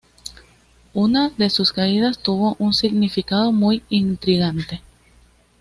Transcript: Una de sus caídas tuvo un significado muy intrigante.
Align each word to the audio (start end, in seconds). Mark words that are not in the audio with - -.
Una 0.95 1.29
de 1.37 1.51
sus 1.51 1.73
caídas 1.73 2.17
tuvo 2.23 2.55
un 2.57 2.73
significado 2.73 3.51
muy 3.51 3.83
intrigante. 3.89 4.81